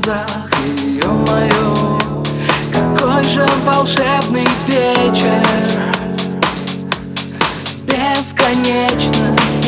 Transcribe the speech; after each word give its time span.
глазах. 0.00 0.50
И, 0.64 1.00
ё-моё, 1.02 1.98
какой 2.72 3.22
же 3.24 3.46
волшебный 3.64 4.46
вечер. 4.66 5.42
Бесконечно. 7.84 9.59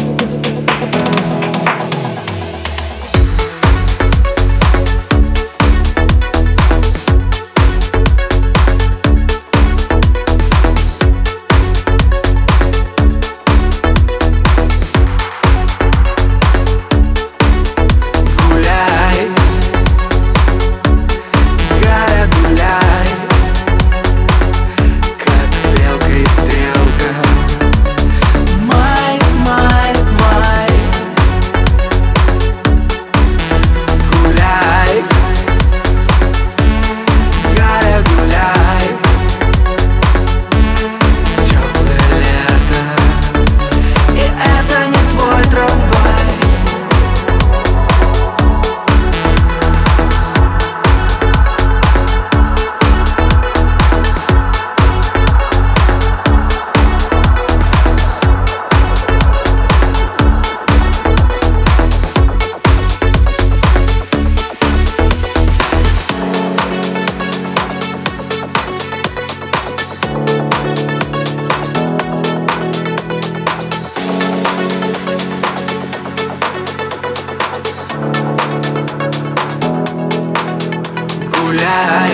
Гуляй, 81.52 82.12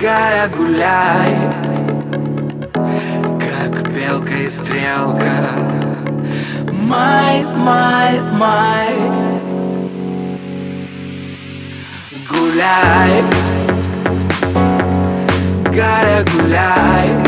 Галя, 0.00 0.48
гуляй. 0.56 1.34
Как 3.40 3.92
белка 3.92 4.34
и 4.34 4.48
стрелка. 4.48 5.32
Май, 6.70 7.44
май, 7.56 8.20
май. 8.38 8.94
Гуляй, 12.30 13.24
Галя, 15.74 16.24
гуляй 16.32 17.27